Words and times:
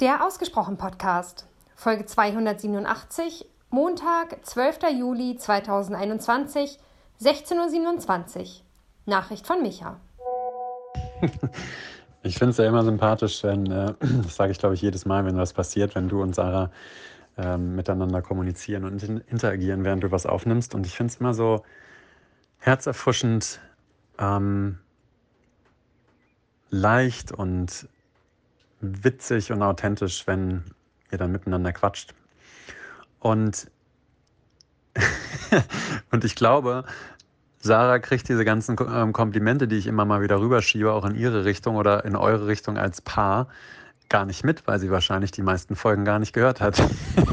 Der 0.00 0.26
Ausgesprochen 0.26 0.76
Podcast, 0.76 1.46
Folge 1.76 2.04
287, 2.04 3.46
Montag, 3.70 4.44
12. 4.44 4.78
Juli 4.98 5.36
2021, 5.36 6.80
16.27 7.20 8.40
Uhr. 8.40 8.46
Nachricht 9.06 9.46
von 9.46 9.62
Micha. 9.62 10.00
Ich 12.26 12.38
finde 12.38 12.52
es 12.52 12.56
ja 12.56 12.66
immer 12.66 12.82
sympathisch, 12.82 13.44
wenn, 13.44 13.70
äh, 13.70 13.92
das 14.24 14.34
sage 14.34 14.50
ich 14.50 14.58
glaube 14.58 14.74
ich 14.74 14.80
jedes 14.80 15.04
Mal, 15.04 15.26
wenn 15.26 15.36
was 15.36 15.52
passiert, 15.52 15.94
wenn 15.94 16.08
du 16.08 16.22
und 16.22 16.34
Sarah 16.34 16.70
äh, 17.36 17.58
miteinander 17.58 18.22
kommunizieren 18.22 18.84
und 18.84 19.02
interagieren, 19.02 19.84
während 19.84 20.02
du 20.04 20.10
was 20.10 20.24
aufnimmst. 20.24 20.74
Und 20.74 20.86
ich 20.86 20.96
finde 20.96 21.12
es 21.12 21.20
immer 21.20 21.34
so 21.34 21.62
herzerfrischend, 22.60 23.60
ähm, 24.18 24.78
leicht 26.70 27.30
und 27.30 27.88
witzig 29.02 29.52
und 29.52 29.62
authentisch, 29.62 30.26
wenn 30.26 30.64
ihr 31.10 31.18
dann 31.18 31.32
miteinander 31.32 31.72
quatscht. 31.72 32.14
Und, 33.20 33.70
und 36.10 36.24
ich 36.24 36.34
glaube, 36.34 36.84
Sarah 37.58 37.98
kriegt 37.98 38.28
diese 38.28 38.44
ganzen 38.44 38.76
ähm, 38.92 39.12
Komplimente, 39.12 39.66
die 39.66 39.76
ich 39.76 39.86
immer 39.86 40.04
mal 40.04 40.20
wieder 40.20 40.38
rüberschiebe, 40.38 40.92
auch 40.92 41.06
in 41.06 41.14
ihre 41.14 41.46
Richtung 41.46 41.76
oder 41.76 42.04
in 42.04 42.14
eure 42.14 42.46
Richtung 42.46 42.76
als 42.76 43.00
Paar, 43.00 43.48
gar 44.08 44.26
nicht 44.26 44.44
mit, 44.44 44.66
weil 44.66 44.78
sie 44.78 44.90
wahrscheinlich 44.90 45.30
die 45.30 45.42
meisten 45.42 45.76
Folgen 45.76 46.04
gar 46.04 46.18
nicht 46.18 46.32
gehört 46.32 46.60
hat. 46.60 46.80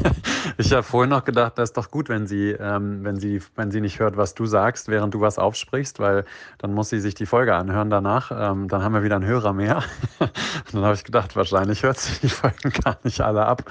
ich 0.56 0.72
habe 0.72 0.82
vorhin 0.82 1.10
noch 1.10 1.24
gedacht, 1.24 1.52
das 1.56 1.70
ist 1.70 1.76
doch 1.76 1.90
gut, 1.90 2.08
wenn 2.08 2.26
sie, 2.26 2.50
ähm, 2.50 3.04
wenn 3.04 3.18
sie, 3.18 3.40
wenn 3.56 3.70
sie 3.70 3.80
nicht 3.80 3.98
hört, 3.98 4.16
was 4.16 4.34
du 4.34 4.46
sagst, 4.46 4.88
während 4.88 5.14
du 5.14 5.20
was 5.20 5.38
aufsprichst, 5.38 6.00
weil 6.00 6.24
dann 6.58 6.72
muss 6.74 6.88
sie 6.88 7.00
sich 7.00 7.14
die 7.14 7.26
Folge 7.26 7.54
anhören 7.54 7.90
danach. 7.90 8.30
Ähm, 8.34 8.68
dann 8.68 8.82
haben 8.82 8.94
wir 8.94 9.02
wieder 9.02 9.16
einen 9.16 9.26
Hörer 9.26 9.52
mehr. 9.52 9.82
Und 10.18 10.30
dann 10.72 10.82
habe 10.82 10.94
ich 10.94 11.04
gedacht, 11.04 11.36
wahrscheinlich 11.36 11.82
hört 11.82 11.98
sie 11.98 12.18
die 12.20 12.28
Folgen 12.28 12.70
gar 12.70 12.98
nicht 13.04 13.20
alle 13.20 13.46
ab 13.46 13.70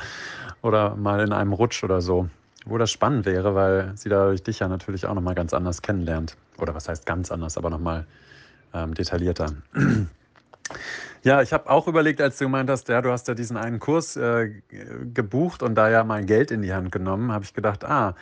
oder 0.61 0.95
mal 0.95 1.21
in 1.21 1.33
einem 1.33 1.53
Rutsch 1.53 1.83
oder 1.83 2.01
so. 2.01 2.29
Wo 2.65 2.77
das 2.77 2.91
spannend 2.91 3.25
wäre, 3.25 3.55
weil 3.55 3.91
sie 3.95 4.09
dadurch 4.09 4.43
dich 4.43 4.59
ja 4.59 4.67
natürlich 4.67 5.07
auch 5.07 5.15
nochmal 5.15 5.33
ganz 5.33 5.53
anders 5.53 5.81
kennenlernt. 5.81 6.37
Oder 6.59 6.75
was 6.75 6.87
heißt 6.87 7.07
ganz 7.07 7.31
anders, 7.31 7.57
aber 7.57 7.71
nochmal 7.71 8.05
ähm, 8.73 8.93
detaillierter. 8.93 9.53
Ja, 11.23 11.41
ich 11.41 11.53
habe 11.53 11.69
auch 11.69 11.87
überlegt, 11.87 12.19
als 12.19 12.37
du 12.39 12.45
gemeint 12.45 12.69
hast, 12.69 12.89
ja, 12.89 13.01
du 13.01 13.11
hast 13.11 13.27
ja 13.27 13.35
diesen 13.35 13.55
einen 13.55 13.79
Kurs 13.79 14.15
äh, 14.15 14.49
gebucht 15.13 15.61
und 15.61 15.75
da 15.75 15.89
ja 15.89 16.03
mal 16.03 16.25
Geld 16.25 16.49
in 16.49 16.63
die 16.63 16.73
Hand 16.73 16.91
genommen, 16.91 17.31
habe 17.31 17.43
ich 17.43 17.53
gedacht, 17.53 17.85
ah, 17.85 18.15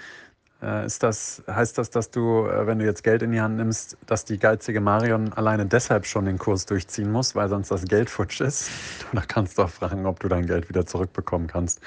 äh, 0.61 0.85
ist 0.85 1.03
das, 1.03 1.41
heißt 1.49 1.77
das, 1.77 1.89
dass 1.89 2.11
du, 2.11 2.45
äh, 2.47 2.67
wenn 2.67 2.79
du 2.79 2.85
jetzt 2.85 3.03
Geld 3.03 3.21
in 3.21 3.31
die 3.31 3.39
Hand 3.39 3.55
nimmst, 3.55 3.97
dass 4.05 4.25
die 4.25 4.37
geizige 4.37 4.81
Marion 4.81 5.31
alleine 5.33 5.65
deshalb 5.65 6.05
schon 6.05 6.25
den 6.25 6.37
Kurs 6.37 6.65
durchziehen 6.65 7.11
muss, 7.11 7.35
weil 7.35 7.47
sonst 7.47 7.71
das 7.71 7.85
Geld 7.85 8.09
futsch 8.09 8.41
ist? 8.41 8.69
Da 9.13 9.21
kannst 9.21 9.57
du 9.57 9.63
auch 9.63 9.69
fragen, 9.69 10.05
ob 10.05 10.19
du 10.19 10.27
dein 10.27 10.45
Geld 10.45 10.69
wieder 10.69 10.85
zurückbekommen 10.85 11.47
kannst. 11.47 11.81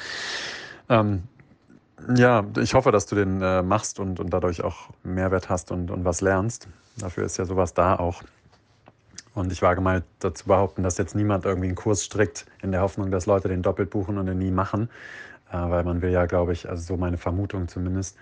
Ähm, 0.88 1.24
ja, 2.16 2.44
ich 2.58 2.74
hoffe, 2.74 2.90
dass 2.90 3.06
du 3.06 3.14
den 3.14 3.42
äh, 3.42 3.62
machst 3.62 4.00
und, 4.00 4.18
und 4.18 4.30
dadurch 4.30 4.64
auch 4.64 4.90
Mehrwert 5.04 5.48
hast 5.50 5.70
und, 5.70 5.90
und 5.90 6.04
was 6.04 6.20
lernst. 6.20 6.68
Dafür 6.96 7.24
ist 7.24 7.36
ja 7.36 7.44
sowas 7.44 7.74
da 7.74 7.96
auch. 7.96 8.22
Und 9.34 9.50
ich 9.52 9.62
wage 9.62 9.80
mal 9.80 10.02
dazu 10.18 10.46
behaupten, 10.46 10.82
dass 10.82 10.98
jetzt 10.98 11.14
niemand 11.14 11.44
irgendwie 11.44 11.68
einen 11.68 11.76
Kurs 11.76 12.04
strickt, 12.04 12.46
in 12.62 12.72
der 12.72 12.82
Hoffnung, 12.82 13.10
dass 13.10 13.26
Leute 13.26 13.48
den 13.48 13.62
doppelt 13.62 13.90
buchen 13.90 14.18
und 14.18 14.26
den 14.26 14.38
nie 14.38 14.50
machen. 14.50 14.90
Äh, 15.50 15.56
weil 15.56 15.84
man 15.84 16.02
will 16.02 16.10
ja, 16.10 16.26
glaube 16.26 16.52
ich, 16.52 16.68
also 16.68 16.82
so 16.82 16.96
meine 16.96 17.18
Vermutung 17.18 17.68
zumindest, 17.68 18.16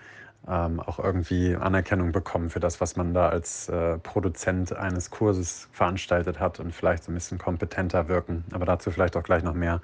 ähm, 0.47 0.79
auch 0.79 0.99
irgendwie 0.99 1.55
Anerkennung 1.55 2.11
bekommen 2.11 2.49
für 2.49 2.59
das, 2.59 2.81
was 2.81 2.95
man 2.95 3.13
da 3.13 3.29
als 3.29 3.69
äh, 3.69 3.97
Produzent 3.99 4.73
eines 4.73 5.11
Kurses 5.11 5.69
veranstaltet 5.71 6.39
hat 6.39 6.59
und 6.59 6.73
vielleicht 6.73 7.03
so 7.03 7.11
ein 7.11 7.15
bisschen 7.15 7.37
kompetenter 7.37 8.07
wirken. 8.07 8.43
Aber 8.51 8.65
dazu 8.65 8.89
vielleicht 8.89 9.15
auch 9.15 9.23
gleich 9.23 9.43
noch 9.43 9.53
mehr. 9.53 9.81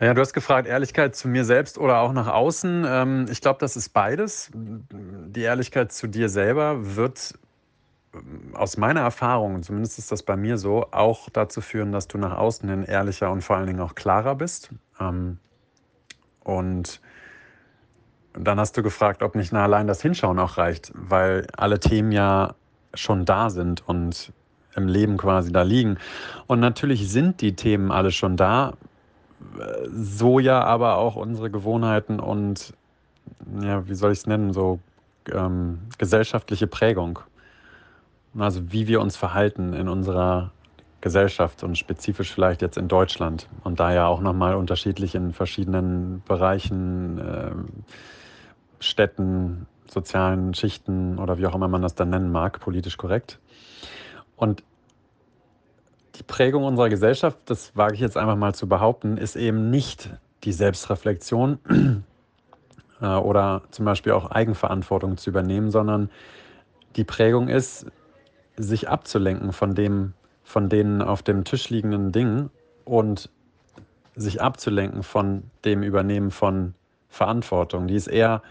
Ja, 0.00 0.14
du 0.14 0.20
hast 0.20 0.32
gefragt, 0.32 0.66
Ehrlichkeit 0.66 1.14
zu 1.14 1.28
mir 1.28 1.44
selbst 1.44 1.76
oder 1.76 1.98
auch 1.98 2.12
nach 2.12 2.26
außen. 2.26 2.84
Ähm, 2.88 3.26
ich 3.30 3.40
glaube, 3.40 3.60
das 3.60 3.76
ist 3.76 3.90
beides. 3.90 4.50
Die 4.54 5.42
Ehrlichkeit 5.42 5.92
zu 5.92 6.06
dir 6.06 6.28
selber 6.28 6.96
wird 6.96 7.34
aus 8.54 8.76
meiner 8.76 9.00
Erfahrung, 9.00 9.62
zumindest 9.62 9.98
ist 9.98 10.10
das 10.10 10.22
bei 10.22 10.36
mir 10.36 10.58
so, 10.58 10.86
auch 10.90 11.28
dazu 11.30 11.60
führen, 11.60 11.92
dass 11.92 12.08
du 12.08 12.18
nach 12.18 12.36
außen 12.36 12.68
hin 12.68 12.82
ehrlicher 12.82 13.30
und 13.30 13.42
vor 13.42 13.56
allen 13.56 13.66
Dingen 13.66 13.80
auch 13.80 13.94
klarer 13.94 14.34
bist. 14.34 14.70
Ähm, 14.98 15.38
und 16.42 17.00
dann 18.32 18.58
hast 18.58 18.76
du 18.76 18.82
gefragt, 18.82 19.22
ob 19.22 19.34
nicht 19.34 19.52
allein 19.52 19.86
das 19.86 20.02
Hinschauen 20.02 20.38
auch 20.38 20.58
reicht, 20.58 20.92
weil 20.94 21.46
alle 21.56 21.78
Themen 21.78 22.12
ja 22.12 22.54
schon 22.94 23.24
da 23.24 23.50
sind 23.50 23.86
und 23.88 24.32
im 24.76 24.88
Leben 24.88 25.16
quasi 25.16 25.52
da 25.52 25.62
liegen. 25.62 25.98
Und 26.46 26.60
natürlich 26.60 27.10
sind 27.10 27.40
die 27.40 27.54
Themen 27.54 27.90
alle 27.90 28.12
schon 28.12 28.36
da, 28.36 28.74
so 29.92 30.38
ja 30.38 30.62
aber 30.62 30.96
auch 30.96 31.16
unsere 31.16 31.50
Gewohnheiten 31.50 32.20
und, 32.20 32.74
ja, 33.60 33.86
wie 33.88 33.94
soll 33.94 34.12
ich 34.12 34.20
es 34.20 34.26
nennen, 34.26 34.52
so 34.52 34.80
ähm, 35.32 35.80
gesellschaftliche 35.98 36.66
Prägung. 36.66 37.20
Also 38.38 38.72
wie 38.72 38.86
wir 38.86 39.00
uns 39.00 39.16
verhalten 39.16 39.72
in 39.72 39.88
unserer 39.88 40.52
Gesellschaft 41.00 41.64
und 41.64 41.78
spezifisch 41.78 42.32
vielleicht 42.32 42.62
jetzt 42.62 42.76
in 42.76 42.86
Deutschland 42.86 43.48
und 43.64 43.80
da 43.80 43.92
ja 43.92 44.06
auch 44.06 44.20
nochmal 44.20 44.54
unterschiedlich 44.54 45.14
in 45.14 45.32
verschiedenen 45.32 46.22
Bereichen, 46.26 47.18
äh, 47.18 47.50
Städten, 48.78 49.66
sozialen 49.88 50.54
Schichten 50.54 51.18
oder 51.18 51.38
wie 51.38 51.46
auch 51.46 51.54
immer 51.54 51.68
man 51.68 51.82
das 51.82 51.94
dann 51.94 52.10
nennen 52.10 52.30
mag, 52.30 52.60
politisch 52.60 52.96
korrekt. 52.96 53.40
Und 54.36 54.62
die 56.16 56.22
Prägung 56.22 56.64
unserer 56.64 56.88
Gesellschaft, 56.88 57.38
das 57.46 57.74
wage 57.76 57.94
ich 57.94 58.00
jetzt 58.00 58.16
einfach 58.16 58.36
mal 58.36 58.54
zu 58.54 58.68
behaupten, 58.68 59.16
ist 59.16 59.36
eben 59.36 59.70
nicht 59.70 60.10
die 60.44 60.52
Selbstreflexion 60.52 61.58
äh, 63.00 63.06
oder 63.06 63.62
zum 63.70 63.86
Beispiel 63.86 64.12
auch 64.12 64.30
Eigenverantwortung 64.30 65.16
zu 65.16 65.30
übernehmen, 65.30 65.70
sondern 65.70 66.10
die 66.96 67.04
Prägung 67.04 67.48
ist, 67.48 67.86
sich 68.62 68.88
abzulenken 68.88 69.52
von 69.52 69.74
dem, 69.74 70.14
von 70.44 70.68
den 70.68 71.02
auf 71.02 71.22
dem 71.22 71.44
Tisch 71.44 71.70
liegenden 71.70 72.12
Dingen 72.12 72.50
und 72.84 73.30
sich 74.16 74.42
abzulenken 74.42 75.02
von 75.02 75.44
dem 75.64 75.82
Übernehmen 75.82 76.30
von 76.30 76.74
Verantwortung. 77.08 77.86
Die 77.86 77.94
ist 77.94 78.06
eher, 78.06 78.42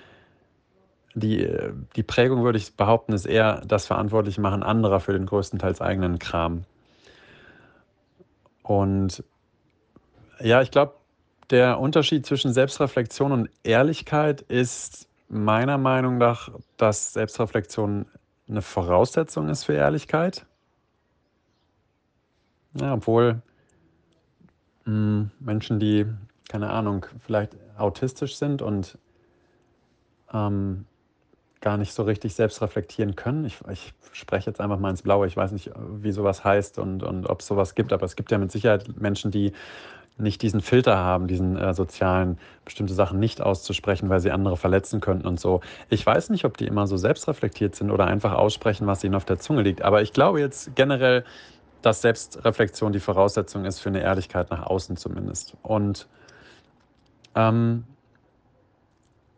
die, 1.13 1.47
die 1.95 2.03
Prägung, 2.03 2.43
würde 2.43 2.57
ich 2.57 2.75
behaupten, 2.75 3.13
ist 3.13 3.25
eher 3.25 3.61
das 3.65 3.85
Verantwortlichmachen 3.85 4.63
anderer 4.63 4.99
für 4.99 5.13
den 5.13 5.25
größtenteils 5.25 5.81
eigenen 5.81 6.19
Kram. 6.19 6.63
Und 8.63 9.23
ja, 10.39 10.61
ich 10.61 10.71
glaube, 10.71 10.93
der 11.49 11.79
Unterschied 11.79 12.25
zwischen 12.25 12.53
Selbstreflexion 12.53 13.31
und 13.31 13.49
Ehrlichkeit 13.63 14.41
ist 14.41 15.07
meiner 15.29 15.77
Meinung 15.77 16.17
nach, 16.17 16.51
dass 16.77 17.13
Selbstreflexion 17.13 18.05
eine 18.49 18.61
Voraussetzung 18.61 19.49
ist 19.49 19.63
für 19.63 19.73
Ehrlichkeit. 19.73 20.45
Ja, 22.73 22.93
obwohl 22.93 23.41
mh, 24.85 24.91
hm, 24.91 25.31
Menschen, 25.39 25.79
die, 25.79 26.05
keine 26.47 26.69
Ahnung, 26.69 27.05
vielleicht 27.19 27.55
autistisch 27.77 28.37
sind 28.37 28.61
und 28.61 28.97
ähm, 30.33 30.85
gar 31.61 31.77
nicht 31.77 31.93
so 31.93 32.03
richtig 32.03 32.35
selbst 32.35 32.61
reflektieren 32.61 33.15
können. 33.15 33.45
Ich, 33.45 33.59
ich, 33.71 33.93
spreche 34.11 34.49
jetzt 34.49 34.59
einfach 34.59 34.79
mal 34.79 34.89
ins 34.89 35.03
Blaue. 35.03 35.27
Ich 35.27 35.37
weiß 35.37 35.51
nicht, 35.51 35.71
wie 35.77 36.11
sowas 36.11 36.43
heißt 36.43 36.79
und, 36.79 37.03
und 37.03 37.29
ob 37.29 37.41
es 37.41 37.47
sowas 37.47 37.75
gibt, 37.75 37.93
aber 37.93 38.05
es 38.05 38.15
gibt 38.15 38.31
ja 38.31 38.37
mit 38.37 38.51
Sicherheit 38.51 38.99
Menschen, 38.99 39.29
die 39.29 39.53
nicht 40.19 40.41
diesen 40.41 40.61
Filter 40.61 40.97
haben, 40.97 41.27
diesen 41.27 41.57
äh, 41.57 41.73
sozialen, 41.73 42.37
bestimmte 42.65 42.93
Sachen 42.93 43.19
nicht 43.19 43.41
auszusprechen, 43.41 44.09
weil 44.09 44.19
sie 44.19 44.31
andere 44.31 44.57
verletzen 44.57 45.01
könnten 45.01 45.27
und 45.27 45.39
so. 45.39 45.61
Ich 45.89 46.05
weiß 46.05 46.29
nicht, 46.29 46.45
ob 46.45 46.57
die 46.57 46.67
immer 46.67 46.87
so 46.87 46.97
selbstreflektiert 46.97 47.75
sind 47.75 47.91
oder 47.91 48.05
einfach 48.05 48.33
aussprechen, 48.33 48.87
was 48.87 49.03
ihnen 49.03 49.15
auf 49.15 49.25
der 49.25 49.39
Zunge 49.39 49.61
liegt. 49.61 49.81
Aber 49.81 50.01
ich 50.01 50.13
glaube 50.13 50.39
jetzt 50.39 50.75
generell, 50.75 51.23
dass 51.81 52.01
Selbstreflexion 52.01 52.91
die 52.91 52.99
Voraussetzung 52.99 53.65
ist 53.65 53.79
für 53.79 53.89
eine 53.89 54.01
Ehrlichkeit 54.01 54.49
nach 54.51 54.63
außen 54.63 54.97
zumindest. 54.97 55.55
Und, 55.63 56.07
ähm, 57.35 57.85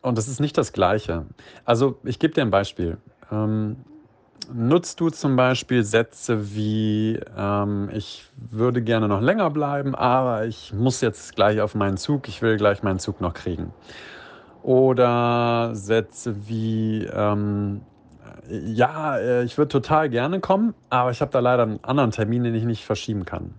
und 0.01 0.17
das 0.17 0.27
ist 0.27 0.39
nicht 0.39 0.57
das 0.57 0.73
Gleiche. 0.73 1.25
Also 1.65 1.99
ich 2.03 2.19
gebe 2.19 2.33
dir 2.33 2.41
ein 2.41 2.49
Beispiel. 2.51 2.97
Ähm, 3.31 3.77
nutzt 4.51 4.99
du 4.99 5.09
zum 5.09 5.35
Beispiel 5.35 5.83
Sätze 5.83 6.55
wie, 6.55 7.19
ähm, 7.37 7.89
ich 7.93 8.25
würde 8.35 8.81
gerne 8.81 9.07
noch 9.07 9.21
länger 9.21 9.49
bleiben, 9.49 9.95
aber 9.95 10.45
ich 10.45 10.73
muss 10.73 11.01
jetzt 11.01 11.35
gleich 11.35 11.61
auf 11.61 11.75
meinen 11.75 11.97
Zug, 11.97 12.27
ich 12.27 12.41
will 12.41 12.57
gleich 12.57 12.83
meinen 12.83 12.99
Zug 12.99 13.21
noch 13.21 13.33
kriegen. 13.33 13.73
Oder 14.63 15.71
Sätze 15.73 16.47
wie, 16.47 17.05
ähm, 17.05 17.81
ja, 18.49 19.17
äh, 19.17 19.43
ich 19.43 19.57
würde 19.57 19.69
total 19.69 20.09
gerne 20.09 20.39
kommen, 20.39 20.73
aber 20.89 21.11
ich 21.11 21.21
habe 21.21 21.31
da 21.31 21.39
leider 21.39 21.63
einen 21.63 21.83
anderen 21.83 22.11
Termin, 22.11 22.43
den 22.43 22.55
ich 22.55 22.65
nicht 22.65 22.85
verschieben 22.85 23.25
kann. 23.25 23.53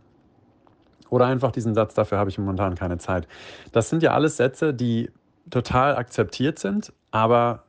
Oder 1.11 1.26
einfach 1.26 1.52
diesen 1.52 1.75
Satz, 1.75 1.94
dafür 1.94 2.19
habe 2.19 2.31
ich 2.31 2.38
momentan 2.38 2.75
keine 2.75 2.99
Zeit. 2.99 3.29
Das 3.73 3.90
sind 3.90 4.02
ja 4.02 4.12
alles 4.12 4.38
Sätze, 4.38 4.73
die 4.73 5.11
total 5.50 5.96
akzeptiert 5.96 6.58
sind, 6.58 6.93
aber 7.11 7.64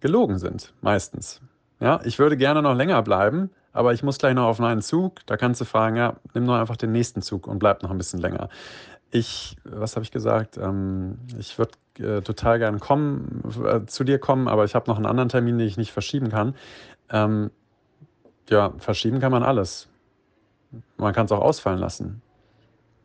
gelogen 0.00 0.38
sind, 0.38 0.74
meistens. 0.82 1.40
Ja, 1.82 2.00
ich 2.04 2.20
würde 2.20 2.36
gerne 2.36 2.62
noch 2.62 2.76
länger 2.76 3.02
bleiben, 3.02 3.50
aber 3.72 3.92
ich 3.92 4.04
muss 4.04 4.18
gleich 4.18 4.34
noch 4.34 4.44
auf 4.44 4.60
einen 4.60 4.82
Zug. 4.82 5.26
Da 5.26 5.36
kannst 5.36 5.60
du 5.60 5.64
fragen, 5.64 5.96
ja, 5.96 6.14
nimm 6.32 6.46
doch 6.46 6.54
einfach 6.54 6.76
den 6.76 6.92
nächsten 6.92 7.22
Zug 7.22 7.48
und 7.48 7.58
bleib 7.58 7.82
noch 7.82 7.90
ein 7.90 7.98
bisschen 7.98 8.20
länger. 8.20 8.48
ich, 9.10 9.56
was 9.64 9.96
habe 9.96 10.04
ich 10.04 10.12
gesagt? 10.12 10.58
Ähm, 10.58 11.18
ich 11.38 11.58
würde 11.58 11.72
äh, 11.98 12.22
total 12.22 12.60
gern 12.60 12.78
kommen, 12.78 13.42
äh, 13.66 13.84
zu 13.86 14.04
dir 14.04 14.20
kommen, 14.20 14.46
aber 14.46 14.64
ich 14.64 14.76
habe 14.76 14.88
noch 14.88 14.96
einen 14.96 15.06
anderen 15.06 15.28
Termin, 15.28 15.58
den 15.58 15.66
ich 15.66 15.76
nicht 15.76 15.92
verschieben 15.92 16.30
kann. 16.30 16.54
Ähm, 17.10 17.50
ja, 18.48 18.72
verschieben 18.78 19.18
kann 19.20 19.32
man 19.32 19.42
alles. 19.42 19.88
Man 20.98 21.12
kann 21.12 21.26
es 21.26 21.32
auch 21.32 21.42
ausfallen 21.42 21.80
lassen. 21.80 22.22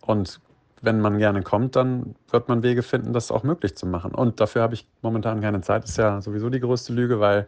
Und 0.02 0.40
wenn 0.82 1.02
man 1.02 1.18
gerne 1.18 1.42
kommt, 1.42 1.76
dann 1.76 2.16
wird 2.30 2.48
man 2.48 2.62
Wege 2.62 2.84
finden, 2.84 3.12
das 3.12 3.32
auch 3.32 3.44
möglich 3.44 3.76
zu 3.76 3.88
machen. 3.88 4.14
Und 4.14 4.40
dafür 4.40 4.62
habe 4.62 4.76
ich 4.76 4.88
momentan 5.02 5.42
keine 5.42 5.62
Zeit. 5.62 5.86
Ist 5.86 5.98
ja 5.98 6.22
sowieso 6.22 6.52
die 6.52 6.60
größte 6.60 6.94
Lüge, 6.94 7.20
weil 7.20 7.48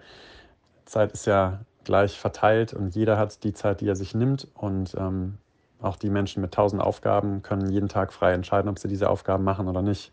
Zeit 0.89 1.11
ist 1.11 1.25
ja 1.25 1.59
gleich 1.83 2.19
verteilt 2.19 2.73
und 2.73 2.95
jeder 2.95 3.17
hat 3.17 3.43
die 3.43 3.53
Zeit, 3.53 3.81
die 3.81 3.87
er 3.87 3.95
sich 3.95 4.13
nimmt. 4.13 4.47
Und 4.53 4.95
ähm, 4.95 5.37
auch 5.81 5.95
die 5.95 6.09
Menschen 6.09 6.41
mit 6.41 6.53
tausend 6.53 6.81
Aufgaben 6.81 7.41
können 7.41 7.69
jeden 7.69 7.89
Tag 7.89 8.11
frei 8.13 8.33
entscheiden, 8.33 8.69
ob 8.69 8.79
sie 8.79 8.87
diese 8.87 9.09
Aufgaben 9.09 9.43
machen 9.43 9.67
oder 9.67 9.81
nicht. 9.81 10.11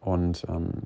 Und 0.00 0.46
ähm, 0.48 0.84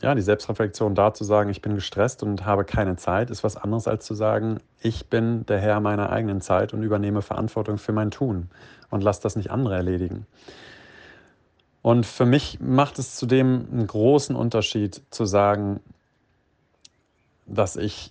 ja, 0.00 0.14
die 0.14 0.22
Selbstreflexion 0.22 0.94
da 0.94 1.14
zu 1.14 1.24
sagen, 1.24 1.50
ich 1.50 1.62
bin 1.62 1.74
gestresst 1.74 2.22
und 2.22 2.44
habe 2.44 2.64
keine 2.64 2.96
Zeit, 2.96 3.30
ist 3.30 3.44
was 3.44 3.56
anderes 3.56 3.86
als 3.86 4.04
zu 4.04 4.14
sagen, 4.14 4.58
ich 4.80 5.08
bin 5.08 5.46
der 5.46 5.60
Herr 5.60 5.80
meiner 5.80 6.10
eigenen 6.10 6.40
Zeit 6.40 6.72
und 6.72 6.82
übernehme 6.82 7.22
Verantwortung 7.22 7.78
für 7.78 7.92
mein 7.92 8.10
Tun 8.10 8.48
und 8.90 9.02
lasse 9.02 9.22
das 9.22 9.36
nicht 9.36 9.50
andere 9.50 9.76
erledigen. 9.76 10.26
Und 11.82 12.06
für 12.06 12.26
mich 12.26 12.60
macht 12.60 12.98
es 12.98 13.16
zudem 13.16 13.66
einen 13.70 13.86
großen 13.86 14.36
Unterschied 14.36 15.02
zu 15.10 15.24
sagen, 15.24 15.80
dass 17.52 17.76
ich, 17.76 18.10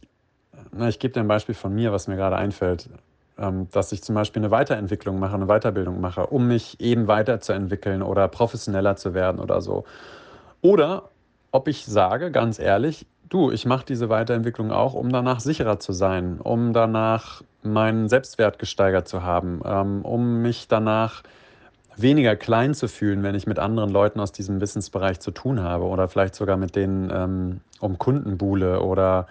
na, 0.72 0.88
ich 0.88 1.00
gebe 1.00 1.14
dir 1.14 1.20
ein 1.20 1.28
Beispiel 1.28 1.56
von 1.56 1.74
mir, 1.74 1.92
was 1.92 2.08
mir 2.08 2.16
gerade 2.16 2.38
einfällt, 2.38 2.90
ähm, 3.38 3.68
dass 3.72 3.92
ich 3.92 4.04
zum 4.04 4.16
Beispiel 4.16 4.42
eine 4.42 4.52
Weiterentwicklung 4.52 5.20
mache, 5.20 5.36
eine 5.36 5.48
Weiterbildung 5.48 6.00
mache, 6.00 6.28
um 6.28 6.48
mich 6.48 6.80
eben 6.80 7.08
weiterzuentwickeln 7.08 8.02
oder 8.02 8.28
professioneller 8.28 8.96
zu 8.96 9.14
werden 9.14 9.40
oder 9.40 9.62
so. 9.62 9.84
Oder 10.62 11.10
ob 11.52 11.68
ich 11.68 11.86
sage, 11.86 12.32
ganz 12.32 12.60
ehrlich, 12.60 13.06
du, 13.30 13.52
ich 13.52 13.66
mache 13.66 13.86
diese 13.86 14.10
Weiterentwicklung 14.10 14.72
auch, 14.72 14.94
um 14.94 15.12
danach 15.12 15.40
sicherer 15.40 15.80
zu 15.80 15.92
sein, 15.92 16.40
um 16.40 16.74
danach 16.74 17.42
meinen 17.64 18.10
Selbstwert 18.10 18.60
gesteigert 18.60 19.08
zu 19.08 19.24
haben, 19.24 19.62
ähm, 19.66 20.04
um 20.04 20.42
mich 20.42 20.68
danach 20.68 21.24
weniger 22.02 22.36
klein 22.36 22.74
zu 22.74 22.88
fühlen, 22.88 23.24
wenn 23.24 23.36
ich 23.36 23.48
mit 23.48 23.60
anderen 23.60 23.90
Leuten 23.90 24.20
aus 24.20 24.32
diesem 24.32 24.62
Wissensbereich 24.62 25.20
zu 25.20 25.32
tun 25.32 25.62
habe 25.62 25.86
oder 25.86 26.08
vielleicht 26.08 26.36
sogar 26.36 26.58
mit 26.58 26.76
denen 26.76 27.10
ähm, 27.14 27.62
um 27.80 27.98
Kunden 27.98 28.38
buhle 28.38 28.82
oder 28.82 29.28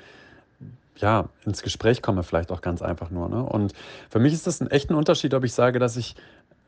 ja, 0.96 1.28
ins 1.44 1.62
Gespräch 1.62 2.02
komme, 2.02 2.22
vielleicht 2.22 2.52
auch 2.52 2.60
ganz 2.60 2.82
einfach 2.82 3.10
nur. 3.10 3.28
Ne? 3.28 3.42
Und 3.42 3.72
für 4.10 4.18
mich 4.18 4.32
ist 4.32 4.46
das 4.46 4.60
ein 4.60 4.70
echter 4.70 4.96
Unterschied, 4.96 5.34
ob 5.34 5.44
ich 5.44 5.52
sage, 5.52 5.78
dass 5.78 5.96
ich 5.96 6.14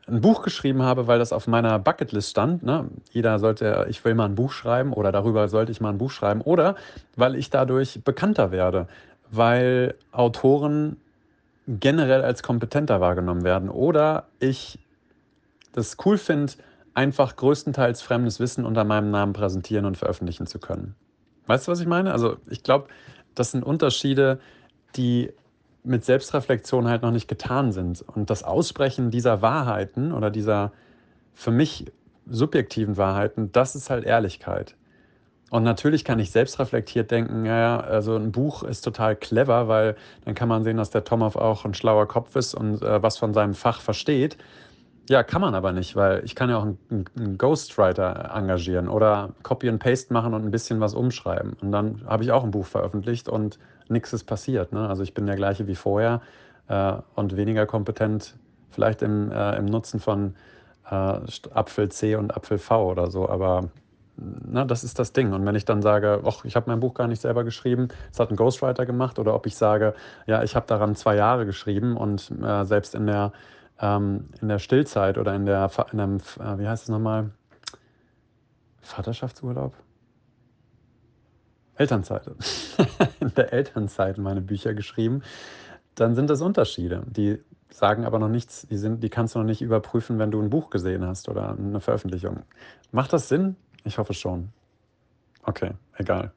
ein 0.07 0.21
Buch 0.21 0.41
geschrieben 0.41 0.81
habe, 0.81 1.07
weil 1.07 1.19
das 1.19 1.31
auf 1.31 1.47
meiner 1.47 1.79
Bucketlist 1.79 2.31
stand. 2.31 2.63
Ne? 2.63 2.85
Jeder 3.11 3.39
sollte, 3.39 3.85
ich 3.89 4.03
will 4.03 4.15
mal 4.15 4.25
ein 4.25 4.35
Buch 4.35 4.51
schreiben 4.51 4.91
oder 4.91 5.11
darüber 5.11 5.47
sollte 5.47 5.71
ich 5.71 5.81
mal 5.81 5.89
ein 5.89 5.97
Buch 5.97 6.11
schreiben. 6.11 6.41
Oder 6.41 6.75
weil 7.15 7.35
ich 7.35 7.49
dadurch 7.49 8.03
bekannter 8.03 8.51
werde, 8.51 8.87
weil 9.31 9.95
Autoren 10.11 10.97
generell 11.67 12.23
als 12.23 12.43
kompetenter 12.43 12.99
wahrgenommen 12.99 13.43
werden. 13.43 13.69
Oder 13.69 14.25
ich 14.39 14.79
das 15.73 15.97
cool 16.05 16.17
finde, 16.17 16.53
einfach 16.93 17.35
größtenteils 17.35 18.01
fremdes 18.01 18.39
Wissen 18.39 18.65
unter 18.65 18.83
meinem 18.83 19.11
Namen 19.11 19.33
präsentieren 19.33 19.85
und 19.85 19.97
veröffentlichen 19.97 20.47
zu 20.47 20.59
können. 20.59 20.95
Weißt 21.47 21.67
du, 21.67 21.71
was 21.71 21.79
ich 21.79 21.87
meine? 21.87 22.11
Also 22.11 22.37
ich 22.49 22.63
glaube, 22.63 22.87
das 23.35 23.51
sind 23.51 23.63
Unterschiede, 23.63 24.39
die 24.95 25.31
mit 25.83 26.05
Selbstreflexion 26.05 26.87
halt 26.87 27.01
noch 27.01 27.11
nicht 27.11 27.27
getan 27.27 27.71
sind. 27.71 28.01
Und 28.01 28.29
das 28.29 28.43
Aussprechen 28.43 29.11
dieser 29.11 29.41
Wahrheiten 29.41 30.13
oder 30.13 30.29
dieser 30.29 30.71
für 31.33 31.51
mich 31.51 31.85
subjektiven 32.29 32.95
Wahrheiten, 32.95 33.51
das 33.51 33.75
ist 33.75 33.89
halt 33.89 34.05
Ehrlichkeit. 34.05 34.75
Und 35.49 35.63
natürlich 35.63 36.03
kann 36.03 36.19
ich 36.19 36.31
selbstreflektiert 36.31 37.11
denken, 37.11 37.45
ja, 37.45 37.79
also 37.79 38.15
ein 38.15 38.31
Buch 38.31 38.63
ist 38.63 38.81
total 38.81 39.15
clever, 39.15 39.67
weil 39.67 39.95
dann 40.25 40.33
kann 40.33 40.49
man 40.49 40.63
sehen, 40.63 40.77
dass 40.77 40.89
der 40.89 41.03
Tomov 41.03 41.35
auch 41.35 41.65
ein 41.65 41.75
schlauer 41.75 42.07
Kopf 42.07 42.35
ist 42.35 42.55
und 42.55 42.81
äh, 42.81 43.03
was 43.03 43.17
von 43.17 43.33
seinem 43.33 43.53
Fach 43.53 43.81
versteht. 43.81 44.37
Ja, 45.09 45.21
kann 45.21 45.41
man 45.41 45.53
aber 45.53 45.73
nicht, 45.73 45.97
weil 45.97 46.23
ich 46.23 46.33
kann 46.33 46.49
ja 46.49 46.57
auch 46.57 46.63
einen, 46.63 47.05
einen 47.17 47.37
Ghostwriter 47.37 48.31
engagieren 48.33 48.87
oder 48.87 49.31
Copy 49.43 49.67
and 49.67 49.83
Paste 49.83 50.13
machen 50.13 50.33
und 50.33 50.45
ein 50.45 50.51
bisschen 50.51 50.79
was 50.79 50.93
umschreiben. 50.93 51.57
Und 51.61 51.73
dann 51.73 52.01
habe 52.07 52.23
ich 52.23 52.31
auch 52.31 52.43
ein 52.43 52.51
Buch 52.51 52.65
veröffentlicht 52.65 53.27
und 53.27 53.59
nichts 53.89 54.13
ist 54.13 54.23
passiert. 54.23 54.71
Ne? 54.71 54.87
Also 54.87 55.03
ich 55.03 55.13
bin 55.13 55.25
der 55.25 55.35
gleiche 55.35 55.67
wie 55.67 55.75
vorher 55.75 56.21
äh, 56.69 56.93
und 57.15 57.35
weniger 57.35 57.65
kompetent 57.65 58.35
vielleicht 58.69 59.01
im, 59.01 59.29
äh, 59.29 59.57
im 59.57 59.65
Nutzen 59.65 59.99
von 59.99 60.35
äh, 60.89 61.19
Apfel 61.53 61.89
C 61.89 62.15
und 62.15 62.35
Apfel 62.35 62.57
V 62.57 62.89
oder 62.89 63.11
so. 63.11 63.27
Aber 63.27 63.69
na, 64.15 64.63
das 64.63 64.83
ist 64.85 64.99
das 64.99 65.11
Ding. 65.11 65.33
Und 65.33 65.45
wenn 65.45 65.55
ich 65.55 65.65
dann 65.65 65.81
sage, 65.81 66.21
ach, 66.25 66.45
ich 66.45 66.55
habe 66.55 66.69
mein 66.69 66.79
Buch 66.79 66.93
gar 66.93 67.07
nicht 67.07 67.21
selber 67.21 67.43
geschrieben, 67.43 67.89
es 68.11 68.19
hat 68.19 68.29
ein 68.29 68.35
Ghostwriter 68.35 68.85
gemacht, 68.85 69.19
oder 69.19 69.33
ob 69.33 69.47
ich 69.47 69.55
sage, 69.55 69.95
ja, 70.27 70.43
ich 70.43 70.55
habe 70.55 70.67
daran 70.67 70.95
zwei 70.95 71.15
Jahre 71.15 71.45
geschrieben 71.45 71.97
und 71.97 72.31
äh, 72.41 72.63
selbst 72.63 72.95
in 72.95 73.07
der 73.07 73.31
ähm, 73.83 74.29
in 74.41 74.47
der 74.47 74.59
Stillzeit 74.59 75.17
oder 75.17 75.35
in 75.35 75.45
der, 75.45 75.69
in 75.91 75.99
einem, 75.99 76.17
äh, 76.39 76.57
wie 76.57 76.67
heißt 76.67 76.83
es 76.83 76.89
nochmal? 76.89 77.31
Vaterschaftsurlaub? 78.81 79.75
Elternzeit. 81.75 82.27
in 83.19 83.33
der 83.35 83.51
Elternzeit 83.51 84.17
meine 84.17 84.41
Bücher 84.41 84.73
geschrieben. 84.73 85.21
Dann 85.95 86.15
sind 86.15 86.29
das 86.29 86.41
Unterschiede. 86.41 87.03
Die 87.07 87.39
sagen 87.69 88.05
aber 88.05 88.19
noch 88.19 88.29
nichts, 88.29 88.67
die, 88.69 88.77
sind, 88.77 89.03
die 89.03 89.09
kannst 89.09 89.35
du 89.35 89.39
noch 89.39 89.45
nicht 89.45 89.61
überprüfen, 89.61 90.17
wenn 90.17 90.31
du 90.31 90.41
ein 90.41 90.49
Buch 90.49 90.69
gesehen 90.69 91.05
hast 91.05 91.27
oder 91.27 91.49
eine 91.49 91.81
Veröffentlichung. 91.81 92.43
Macht 92.91 93.11
das 93.11 93.27
Sinn? 93.27 93.57
Ich 93.83 93.97
hoffe 93.97 94.13
schon. 94.13 94.49
Okay, 95.43 95.71
egal. 95.97 96.31